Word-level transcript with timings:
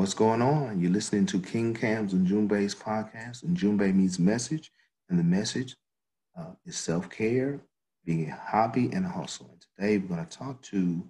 What's 0.00 0.14
going 0.14 0.40
on? 0.40 0.80
You're 0.80 0.92
listening 0.92 1.26
to 1.26 1.38
King 1.38 1.74
Cam's 1.74 2.14
Ujumbe's 2.14 2.74
podcast, 2.74 3.44
Ujumbe 3.44 3.94
meets 3.94 4.18
message, 4.18 4.72
and 5.10 5.18
the 5.18 5.22
message 5.22 5.76
uh, 6.38 6.52
is 6.64 6.78
self-care, 6.78 7.60
being 8.06 8.30
a 8.30 8.34
hobby 8.34 8.88
and 8.94 9.04
a 9.04 9.10
hustle. 9.10 9.50
And 9.52 9.60
today 9.60 9.98
we're 9.98 10.16
going 10.16 10.26
to 10.26 10.38
talk 10.38 10.62
to 10.62 11.06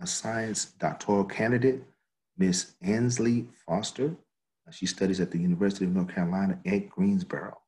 a 0.00 0.06
science 0.06 0.66
doctoral 0.66 1.24
candidate, 1.24 1.82
Miss 2.36 2.74
Anslei 2.80 3.48
Foster. 3.66 4.14
Uh, 4.68 4.70
she 4.70 4.86
studies 4.86 5.18
at 5.18 5.32
the 5.32 5.38
University 5.38 5.86
of 5.86 5.90
North 5.90 6.14
Carolina 6.14 6.60
at 6.64 6.88
Greensboro. 6.88 7.58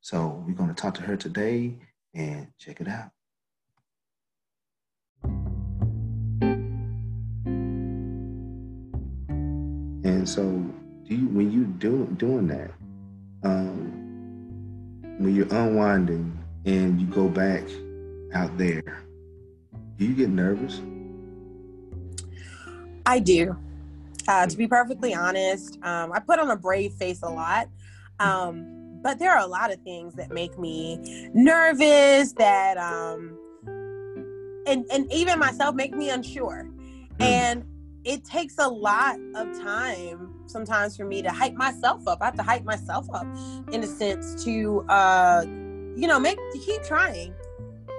So 0.00 0.42
we're 0.46 0.54
going 0.54 0.74
to 0.74 0.74
talk 0.74 0.94
to 0.94 1.02
her 1.02 1.18
today 1.18 1.74
and 2.14 2.46
check 2.58 2.80
it 2.80 2.88
out. 2.88 3.10
And 10.04 10.28
so, 10.28 10.42
do 10.42 11.14
you 11.14 11.28
when 11.28 11.50
you 11.50 11.64
do 11.64 12.06
doing 12.18 12.46
that, 12.48 12.70
um, 13.42 15.00
when 15.18 15.34
you're 15.34 15.52
unwinding 15.52 16.38
and 16.66 17.00
you 17.00 17.06
go 17.06 17.28
back 17.28 17.64
out 18.34 18.56
there, 18.58 19.02
do 19.96 20.04
you 20.04 20.14
get 20.14 20.28
nervous? 20.28 20.80
I 23.06 23.18
do. 23.18 23.56
Uh, 24.26 24.46
to 24.46 24.56
be 24.56 24.66
perfectly 24.66 25.14
honest, 25.14 25.78
um, 25.82 26.12
I 26.12 26.20
put 26.20 26.38
on 26.38 26.50
a 26.50 26.56
brave 26.56 26.92
face 26.94 27.22
a 27.22 27.28
lot. 27.28 27.68
Um, 28.20 29.00
but 29.02 29.18
there 29.18 29.30
are 29.30 29.40
a 29.40 29.46
lot 29.46 29.70
of 29.70 29.80
things 29.82 30.14
that 30.14 30.32
make 30.32 30.58
me 30.58 31.30
nervous 31.34 32.32
that 32.32 32.78
um, 32.78 33.38
and 34.66 34.86
and 34.90 35.12
even 35.12 35.38
myself 35.38 35.74
make 35.74 35.94
me 35.94 36.08
unsure. 36.08 36.66
Mm. 37.18 37.24
And 37.24 37.64
it 38.04 38.24
takes 38.24 38.56
a 38.58 38.68
lot 38.68 39.18
of 39.34 39.58
time 39.60 40.34
sometimes 40.46 40.96
for 40.96 41.04
me 41.04 41.22
to 41.22 41.30
hype 41.30 41.54
myself 41.54 42.06
up. 42.06 42.18
I 42.20 42.26
have 42.26 42.36
to 42.36 42.42
hype 42.42 42.64
myself 42.64 43.06
up 43.12 43.26
in 43.72 43.82
a 43.82 43.86
sense 43.86 44.44
to 44.44 44.84
uh 44.88 45.44
you 45.96 46.06
know 46.06 46.18
make 46.18 46.36
to 46.36 46.58
keep 46.58 46.82
trying. 46.82 47.34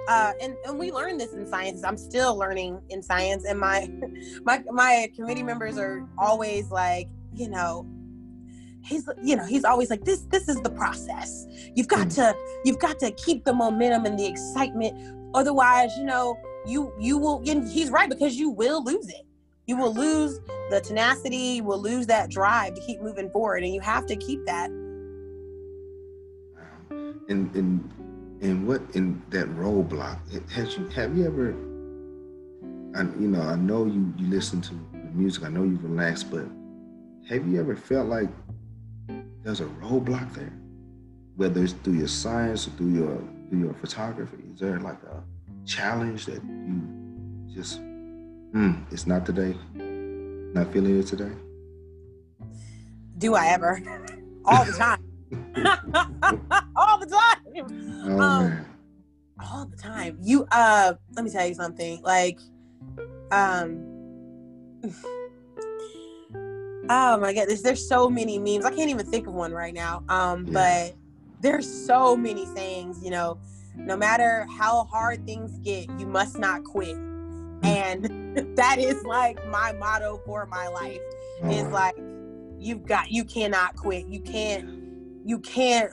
Uh, 0.08 0.32
and, 0.40 0.54
and 0.64 0.78
we 0.78 0.92
learn 0.92 1.18
this 1.18 1.32
in 1.32 1.44
science. 1.48 1.82
I'm 1.82 1.96
still 1.96 2.36
learning 2.36 2.80
in 2.90 3.02
science, 3.02 3.44
and 3.44 3.58
my 3.58 3.90
my 4.44 4.62
my 4.70 5.10
committee 5.16 5.42
members 5.42 5.78
are 5.78 6.08
always 6.16 6.70
like, 6.70 7.08
you 7.34 7.48
know, 7.48 7.84
he's 8.84 9.08
you 9.20 9.34
know 9.34 9.44
he's 9.44 9.64
always 9.64 9.90
like 9.90 10.04
this 10.04 10.20
this 10.30 10.48
is 10.48 10.60
the 10.62 10.70
process. 10.70 11.46
You've 11.74 11.88
got 11.88 12.10
to 12.12 12.36
you've 12.64 12.78
got 12.78 13.00
to 13.00 13.10
keep 13.12 13.44
the 13.44 13.52
momentum 13.52 14.04
and 14.04 14.16
the 14.16 14.26
excitement, 14.26 14.94
otherwise, 15.34 15.90
you 15.96 16.04
know, 16.04 16.38
you 16.64 16.92
you 17.00 17.18
will. 17.18 17.42
And 17.44 17.68
he's 17.68 17.90
right 17.90 18.08
because 18.08 18.36
you 18.36 18.50
will 18.50 18.84
lose 18.84 19.08
it 19.08 19.26
you 19.66 19.76
will 19.76 19.92
lose 19.92 20.40
the 20.70 20.80
tenacity, 20.80 21.36
you 21.36 21.64
will 21.64 21.80
lose 21.80 22.06
that 22.06 22.30
drive 22.30 22.74
to 22.74 22.80
keep 22.80 23.00
moving 23.00 23.30
forward, 23.30 23.64
and 23.64 23.74
you 23.74 23.80
have 23.80 24.06
to 24.06 24.16
keep 24.16 24.44
that. 24.46 24.70
And 27.28 27.54
and 27.54 27.90
and 28.40 28.66
what 28.66 28.80
in 28.94 29.22
that 29.30 29.48
roadblock 29.56 30.18
has 30.52 30.76
you 30.76 30.86
have 30.88 31.16
you 31.16 31.26
ever? 31.26 31.54
I, 32.96 33.02
you 33.20 33.28
know, 33.28 33.42
I 33.42 33.56
know 33.56 33.86
you 33.86 34.14
you 34.16 34.28
listen 34.28 34.60
to 34.62 34.74
the 34.92 35.10
music. 35.12 35.44
I 35.44 35.48
know 35.48 35.64
you 35.64 35.78
relax, 35.82 36.22
but 36.22 36.46
have 37.28 37.46
you 37.46 37.58
ever 37.58 37.74
felt 37.74 38.08
like 38.08 38.28
there's 39.42 39.60
a 39.60 39.66
roadblock 39.82 40.32
there, 40.34 40.52
whether 41.34 41.62
it's 41.62 41.72
through 41.72 41.94
your 41.94 42.08
science 42.08 42.68
or 42.68 42.70
through 42.70 42.94
your 42.94 43.18
through 43.48 43.58
your 43.58 43.74
photography? 43.74 44.44
Is 44.54 44.60
there 44.60 44.78
like 44.78 45.02
a 45.02 45.22
challenge 45.66 46.26
that 46.26 46.42
you 46.44 46.82
just 47.52 47.80
Mm, 48.56 48.90
it's 48.90 49.06
not 49.06 49.26
today. 49.26 49.54
Not 49.74 50.72
feeling 50.72 50.98
it 50.98 51.06
today. 51.06 51.30
Do 53.18 53.34
I 53.34 53.48
ever? 53.48 53.82
All 54.46 54.64
the 54.64 54.72
time. 54.72 55.02
all 56.74 56.98
the 56.98 57.04
time. 57.04 57.38
Oh, 58.06 58.18
um, 58.18 58.66
all 59.44 59.66
the 59.66 59.76
time. 59.76 60.16
You 60.22 60.46
uh 60.50 60.94
let 61.14 61.22
me 61.22 61.30
tell 61.30 61.46
you 61.46 61.52
something. 61.52 62.00
Like 62.02 62.40
um 63.30 63.82
Oh 66.88 67.18
my 67.18 67.34
god, 67.34 67.48
there's, 67.48 67.60
there's 67.60 67.86
so 67.86 68.08
many 68.08 68.38
memes. 68.38 68.64
I 68.64 68.70
can't 68.70 68.88
even 68.88 69.04
think 69.04 69.26
of 69.26 69.34
one 69.34 69.52
right 69.52 69.74
now. 69.74 70.02
Um, 70.08 70.46
yeah. 70.46 70.52
but 70.52 70.96
there's 71.42 71.68
so 71.68 72.16
many 72.16 72.46
sayings, 72.46 73.04
you 73.04 73.10
know, 73.10 73.38
no 73.74 73.98
matter 73.98 74.46
how 74.56 74.84
hard 74.84 75.26
things 75.26 75.58
get, 75.58 75.90
you 75.98 76.06
must 76.06 76.38
not 76.38 76.64
quit. 76.64 76.96
Mm. 77.66 78.36
And 78.36 78.56
that 78.56 78.78
is 78.78 79.02
like 79.04 79.44
my 79.48 79.72
motto 79.72 80.20
for 80.24 80.46
my 80.46 80.68
life 80.68 81.00
is 81.44 81.66
like 81.68 81.96
you've 82.58 82.86
got 82.86 83.10
you 83.10 83.24
cannot 83.24 83.76
quit. 83.76 84.06
You 84.06 84.20
can't 84.20 84.68
you 85.24 85.38
can't 85.40 85.92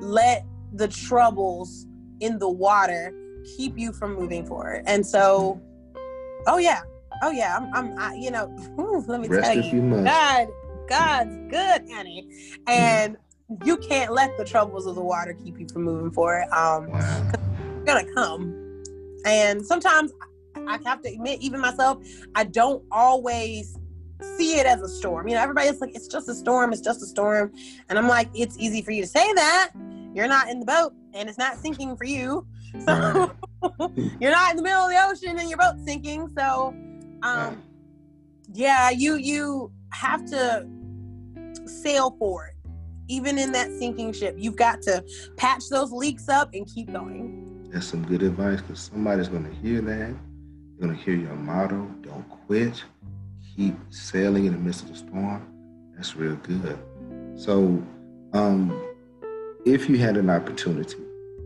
let 0.00 0.44
the 0.72 0.88
troubles 0.88 1.86
in 2.20 2.38
the 2.38 2.48
water 2.48 3.14
keep 3.56 3.78
you 3.78 3.92
from 3.92 4.14
moving 4.14 4.44
forward. 4.46 4.82
And 4.86 5.06
so 5.06 5.60
oh 6.46 6.58
yeah. 6.58 6.82
Oh 7.22 7.30
yeah. 7.30 7.56
I'm, 7.56 7.74
I'm 7.74 7.98
I, 7.98 8.14
you 8.14 8.30
know 8.30 8.46
let 9.06 9.20
me 9.20 9.28
Rest 9.28 9.52
tell 9.52 9.64
you, 9.64 9.82
you 9.82 10.04
god 10.04 10.48
god's 10.88 11.36
good 11.50 11.82
honey. 11.90 12.28
And 12.66 13.16
you 13.64 13.76
can't 13.76 14.12
let 14.12 14.36
the 14.36 14.44
troubles 14.44 14.86
of 14.86 14.96
the 14.96 15.02
water 15.02 15.32
keep 15.32 15.58
you 15.58 15.66
from 15.68 15.82
moving 15.82 16.10
forward. 16.10 16.44
Um 16.52 16.90
wow. 16.90 17.32
gonna 17.84 18.12
come. 18.14 18.62
And 19.24 19.64
sometimes 19.64 20.12
I 20.68 20.78
have 20.84 21.02
to 21.02 21.08
admit, 21.12 21.40
even 21.40 21.60
myself, 21.60 22.04
I 22.34 22.44
don't 22.44 22.84
always 22.90 23.78
see 24.36 24.58
it 24.58 24.66
as 24.66 24.80
a 24.80 24.88
storm. 24.88 25.28
You 25.28 25.34
know, 25.34 25.42
everybody's 25.42 25.80
like, 25.80 25.94
it's 25.94 26.08
just 26.08 26.28
a 26.28 26.34
storm, 26.34 26.72
it's 26.72 26.80
just 26.80 27.02
a 27.02 27.06
storm. 27.06 27.52
And 27.88 27.98
I'm 27.98 28.08
like, 28.08 28.28
it's 28.34 28.56
easy 28.58 28.82
for 28.82 28.90
you 28.90 29.02
to 29.02 29.08
say 29.08 29.32
that. 29.34 29.70
You're 30.14 30.28
not 30.28 30.48
in 30.48 30.60
the 30.60 30.66
boat 30.66 30.94
and 31.12 31.28
it's 31.28 31.38
not 31.38 31.58
sinking 31.58 31.96
for 31.96 32.04
you. 32.04 32.46
So 32.86 33.32
you're 34.20 34.30
not 34.30 34.50
in 34.50 34.56
the 34.56 34.62
middle 34.62 34.84
of 34.84 34.90
the 34.90 35.04
ocean 35.04 35.38
and 35.38 35.48
your 35.48 35.58
boat's 35.58 35.84
sinking. 35.84 36.30
So 36.36 36.74
um 37.22 37.62
yeah, 38.52 38.90
you 38.90 39.16
you 39.16 39.72
have 39.92 40.24
to 40.26 40.66
sail 41.66 42.16
for 42.18 42.46
it. 42.46 42.54
Even 43.08 43.38
in 43.38 43.52
that 43.52 43.70
sinking 43.78 44.12
ship, 44.12 44.34
you've 44.38 44.56
got 44.56 44.82
to 44.82 45.04
patch 45.36 45.68
those 45.70 45.92
leaks 45.92 46.28
up 46.28 46.54
and 46.54 46.66
keep 46.66 46.92
going. 46.92 47.68
That's 47.70 47.86
some 47.86 48.04
good 48.04 48.22
advice 48.22 48.60
because 48.62 48.80
somebody's 48.80 49.28
going 49.28 49.44
to 49.44 49.54
hear 49.56 49.80
that 49.82 50.14
you're 50.78 50.88
going 50.88 50.98
to 50.98 51.04
hear 51.04 51.14
your 51.14 51.34
motto 51.34 51.90
don't 52.02 52.28
quit, 52.46 52.82
keep 53.56 53.74
sailing 53.90 54.46
in 54.46 54.52
the 54.52 54.58
midst 54.58 54.82
of 54.82 54.88
the 54.90 54.96
storm. 54.96 55.46
That's 55.94 56.16
real 56.16 56.36
good. 56.36 56.78
So, 57.36 57.82
um, 58.32 58.78
if 59.64 59.88
you 59.88 59.96
had 59.98 60.16
an 60.16 60.28
opportunity, 60.28 60.98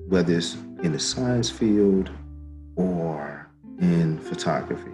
whether 0.08 0.36
it's 0.36 0.54
in 0.82 0.92
the 0.92 0.98
science 0.98 1.48
field 1.48 2.10
or 2.74 3.48
in 3.80 4.18
photography, 4.18 4.90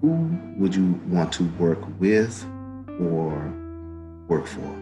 who 0.00 0.38
would 0.58 0.74
you 0.74 1.00
want 1.08 1.32
to 1.32 1.44
work 1.58 1.80
with 1.98 2.44
or 3.00 3.52
work 4.28 4.46
for? 4.46 4.80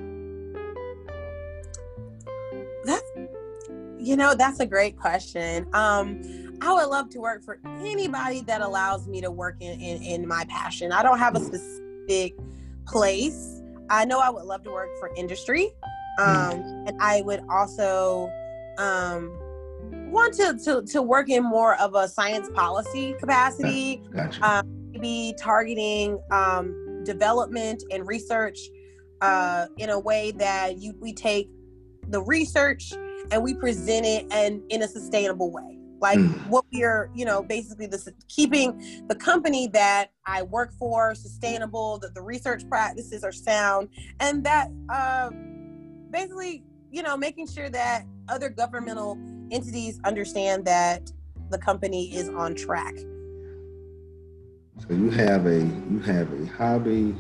That's, 2.85 3.03
you 3.99 4.17
know, 4.17 4.35
that's 4.35 4.59
a 4.59 4.67
great 4.67 4.97
question. 4.97 5.67
Um, 5.73 6.42
I 6.63 6.73
would 6.73 6.91
love 6.91 7.11
to 7.11 7.19
work 7.19 7.43
for 7.43 7.59
anybody 7.65 8.43
that 8.43 8.61
allows 8.61 9.09
me 9.09 9.21
to 9.21 9.33
work 9.33 9.57
in, 9.59 9.81
in, 9.81 10.01
in 10.01 10.29
my 10.29 10.45
passion. 10.45 10.93
I 10.93 11.03
don't 11.03 11.19
have 11.19 11.35
a 11.35 11.41
specific 11.41 12.37
place. 12.87 13.61
I 13.91 14.05
know 14.05 14.21
I 14.21 14.31
would 14.31 14.45
love 14.45 14.63
to 14.65 14.71
work 14.71 14.89
for 15.01 15.11
industry. 15.17 15.73
Um, 16.21 16.85
and 16.87 16.93
I 17.01 17.23
would 17.23 17.43
also 17.51 18.31
um, 18.79 19.37
want 20.13 20.35
to, 20.35 20.57
to, 20.65 20.83
to 20.83 21.03
work 21.03 21.31
in 21.31 21.43
more 21.43 21.75
of 21.81 21.97
a 21.97 22.07
science 22.07 22.49
policy 22.55 23.17
capacity, 23.19 24.01
gotcha. 24.15 24.49
um, 24.49 24.93
maybe 24.93 25.35
targeting 25.37 26.21
um, 26.31 27.03
development 27.03 27.83
and 27.91 28.07
research 28.07 28.61
uh, 29.21 29.67
in 29.79 29.91
a 29.91 29.99
way 29.99 30.31
that 30.33 30.79
you, 30.79 30.95
we 31.01 31.13
take 31.13 31.51
the 32.07 32.23
research 32.23 32.93
and 33.33 33.43
we 33.43 33.53
present 33.55 34.07
it 34.07 34.27
and 34.31 34.63
in 34.69 34.83
a 34.83 34.87
sustainable 34.87 35.51
way 35.51 35.82
like 36.03 36.19
mm. 36.19 36.47
what 36.49 36.65
we 36.73 36.85
are 36.85 37.09
you 37.15 37.25
know 37.25 37.43
basically 37.43 37.87
this 37.87 38.09
keeping 38.29 39.05
the 39.09 39.15
company 39.15 39.69
that 39.69 40.11
i 40.27 40.43
work 40.43 40.73
for 40.79 41.15
sustainable 41.15 41.99
that 41.99 42.15
the 42.15 42.21
research 42.21 42.69
practices 42.69 43.25
are 43.25 43.33
sound 43.33 43.89
and 44.21 44.45
that 44.45 44.69
uh, 44.91 45.31
basically 46.11 46.63
you 46.91 47.03
know 47.03 47.17
making 47.17 47.47
sure 47.47 47.71
that 47.71 48.05
other 48.29 48.51
governmental 48.51 49.19
entities 49.51 50.01
understand 50.05 50.65
that 50.65 51.11
the 51.51 51.59
company 51.59 52.13
is 52.15 52.29
on 52.31 52.55
track. 52.55 52.97
So 54.79 54.95
you 54.95 55.11
have 55.11 55.47
a 55.47 55.61
you 55.61 56.01
have 56.05 56.33
a 56.33 56.47
hobby 56.47 57.15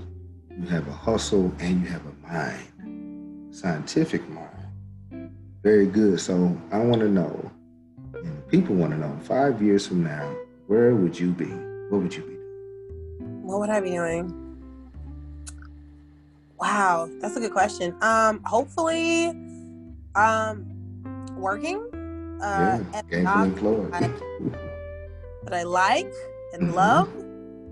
you 0.58 0.66
have 0.68 0.86
a 0.88 0.92
hustle 0.92 1.52
and 1.60 1.82
you 1.82 1.88
have 1.88 2.02
a 2.06 2.26
mind. 2.26 3.54
Scientific 3.54 4.22
mind. 4.28 5.30
Very 5.62 5.86
good. 5.86 6.20
So 6.20 6.56
i 6.72 6.78
want 6.78 7.00
to 7.00 7.08
know 7.08 7.50
People 8.52 8.74
want 8.74 8.92
to 8.92 8.98
know 8.98 9.18
five 9.22 9.62
years 9.62 9.86
from 9.86 10.04
now, 10.04 10.30
where 10.66 10.94
would 10.94 11.18
you 11.18 11.30
be? 11.30 11.46
What 11.88 12.02
would 12.02 12.14
you 12.14 12.22
be 12.22 12.34
doing? 12.34 13.42
What 13.44 13.60
would 13.60 13.70
I 13.70 13.80
be 13.80 13.92
doing? 13.92 14.28
Wow, 16.60 17.08
that's 17.22 17.34
a 17.34 17.40
good 17.40 17.52
question. 17.52 17.96
Um, 18.02 18.42
hopefully, 18.44 19.28
um, 20.14 20.66
working. 21.34 21.78
Uh, 22.42 22.84
yeah, 22.92 23.02
gainfully 23.10 23.44
employed. 23.44 23.90
that 25.44 25.54
I 25.54 25.62
like 25.62 26.12
and 26.52 26.64
mm-hmm. 26.64 26.74
love, 26.74 27.08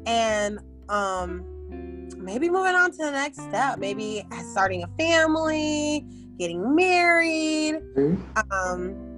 and 0.07 0.61
um, 0.89 2.09
maybe 2.17 2.49
moving 2.49 2.75
on 2.75 2.91
to 2.93 2.97
the 2.97 3.11
next 3.11 3.43
step. 3.43 3.79
Maybe 3.79 4.27
starting 4.51 4.83
a 4.83 4.89
family, 4.97 6.07
getting 6.39 6.75
married. 6.75 7.83
Mm-hmm. 7.95 8.51
Um, 8.51 9.10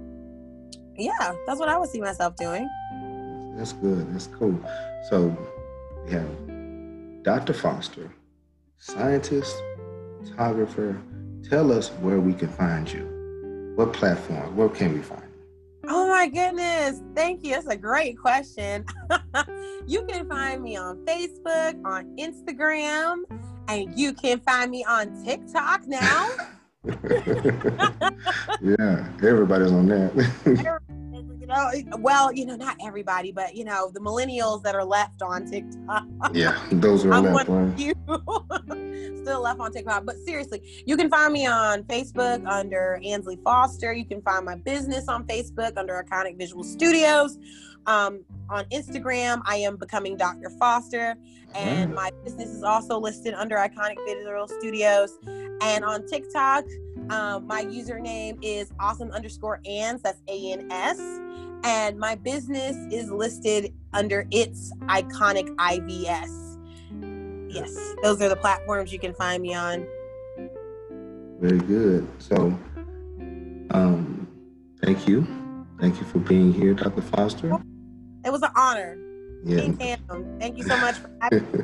yeah, 0.97 1.35
that's 1.45 1.59
what 1.59 1.69
I 1.69 1.77
would 1.77 1.89
see 1.89 2.01
myself 2.01 2.35
doing. 2.35 2.69
That's 3.55 3.73
good. 3.73 4.13
That's 4.13 4.27
cool. 4.27 4.59
So 5.09 5.35
we 6.05 6.11
have 6.11 7.23
Dr. 7.23 7.53
Foster, 7.53 8.11
scientist, 8.79 9.55
photographer. 10.23 10.99
Tell 11.49 11.71
us 11.71 11.89
where 12.01 12.19
we 12.19 12.33
can 12.33 12.49
find 12.49 12.91
you. 12.91 13.73
What 13.75 13.93
platform? 13.93 14.55
Where 14.55 14.69
can 14.69 14.93
we 14.93 15.01
find 15.01 15.21
you? 15.21 15.89
Oh 15.89 16.07
my 16.07 16.27
goodness. 16.27 17.01
Thank 17.15 17.43
you. 17.43 17.51
That's 17.51 17.67
a 17.67 17.75
great 17.75 18.17
question. 18.17 18.85
you 19.87 20.03
can 20.05 20.29
find 20.29 20.61
me 20.61 20.77
on 20.77 21.05
Facebook, 21.05 21.85
on 21.85 22.15
Instagram, 22.17 23.23
and 23.67 23.97
you 23.97 24.13
can 24.13 24.39
find 24.39 24.71
me 24.71 24.85
on 24.85 25.23
TikTok 25.23 25.87
now. 25.87 26.29
yeah, 28.61 29.07
everybody's 29.21 29.71
on 29.71 29.87
that. 29.87 30.79
well, 31.99 32.31
you 32.31 32.45
know, 32.45 32.55
not 32.55 32.77
everybody, 32.81 33.31
but 33.31 33.55
you 33.55 33.63
know, 33.63 33.91
the 33.93 33.99
millennials 33.99 34.63
that 34.63 34.75
are 34.75 34.83
left 34.83 35.21
on 35.21 35.45
TikTok. 35.45 36.05
Yeah, 36.33 36.61
those 36.71 37.05
are 37.05 37.13
I'm 37.13 37.33
left 37.33 37.49
on. 37.49 37.77
You 37.77 37.93
still 39.21 39.41
left 39.41 39.59
on 39.59 39.71
TikTok. 39.71 40.05
But 40.05 40.17
seriously, 40.17 40.83
you 40.85 40.97
can 40.97 41.09
find 41.09 41.33
me 41.33 41.45
on 41.45 41.83
Facebook 41.83 42.45
under 42.47 42.99
Anslei 43.03 43.41
Foster. 43.43 43.93
You 43.93 44.05
can 44.05 44.21
find 44.21 44.45
my 44.45 44.55
business 44.55 45.07
on 45.07 45.25
Facebook 45.25 45.77
under 45.77 46.03
Iconic 46.03 46.37
Visual 46.37 46.63
Studios. 46.63 47.37
Um, 47.85 48.23
on 48.49 48.65
Instagram, 48.65 49.41
I 49.45 49.57
am 49.57 49.77
becoming 49.77 50.15
Dr. 50.15 50.49
Foster, 50.51 51.15
and 51.53 51.93
my 51.93 52.11
business 52.23 52.49
is 52.49 52.63
also 52.63 52.99
listed 52.99 53.33
under 53.33 53.57
Iconic 53.57 53.97
Visual 54.05 54.47
Studios. 54.47 55.17
And 55.61 55.83
on 55.83 56.07
TikTok, 56.07 56.65
um, 57.09 57.47
my 57.47 57.65
username 57.65 58.37
is 58.41 58.71
awesome 58.79 59.11
underscore 59.11 59.59
ans. 59.65 60.01
That's 60.01 60.21
A 60.27 60.51
N 60.51 60.71
S. 60.71 60.99
And 61.65 61.97
my 61.97 62.15
business 62.15 62.75
is 62.91 63.09
listed 63.09 63.73
under 63.93 64.27
its 64.31 64.73
iconic 64.83 65.47
IVS. 65.55 66.49
Yes, 67.49 67.73
those 68.01 68.21
are 68.21 68.29
the 68.29 68.35
platforms 68.35 68.91
you 68.91 68.99
can 68.99 69.13
find 69.13 69.41
me 69.41 69.53
on. 69.53 69.87
Very 71.39 71.59
good. 71.59 72.07
So, 72.19 72.57
um, 73.71 74.27
thank 74.81 75.07
you. 75.07 75.25
Thank 75.79 75.99
you 75.99 76.05
for 76.05 76.19
being 76.19 76.51
here, 76.53 76.73
Dr. 76.73 77.01
Foster. 77.01 77.57
It 78.25 78.31
was 78.31 78.41
an 78.41 78.51
honor. 78.55 78.97
Yeah. 79.43 79.71
Thank 80.39 80.57
you 80.57 80.63
so 80.63 80.77
much 80.77 80.95
for 80.95 81.11
having 81.21 81.51
me. 81.51 81.63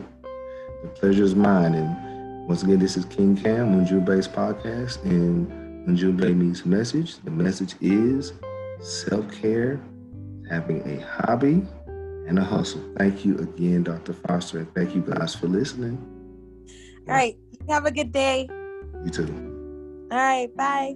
the 0.84 0.90
pleasure 0.90 1.24
is 1.24 1.36
mine. 1.36 1.74
And 1.74 2.09
once 2.50 2.63
again, 2.63 2.80
this 2.80 2.98
is 2.98 3.06
King 3.06 3.38
Cam, 3.38 3.86
Ujumbe's 3.86 4.28
podcast, 4.28 5.04
and 5.04 5.48
Ujumbe 5.88 6.36
means 6.36 6.66
message. 6.66 7.19
The 7.19 7.30
message 7.30 7.75
is 7.80 8.34
self 8.81 9.31
care, 9.31 9.80
having 10.50 10.81
a 10.90 11.00
hobby, 11.06 11.62
and 11.86 12.40
a 12.40 12.44
hustle. 12.44 12.81
Thank 12.98 13.24
you 13.24 13.38
again, 13.38 13.84
Dr. 13.84 14.13
Foster, 14.13 14.57
and 14.57 14.74
thank 14.74 14.96
you 14.96 15.01
guys 15.01 15.36
for 15.36 15.48
listening. 15.48 16.04
All 17.07 17.13
right. 17.13 17.38
Have 17.69 17.86
a 17.86 17.92
good 17.92 18.12
day. 18.12 18.50
You 19.06 19.12
too. 19.12 20.07
All 20.12 20.18
right. 20.18 20.50
Bye. 20.56 20.95